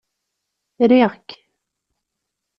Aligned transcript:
Riɣ-k. 0.89 1.27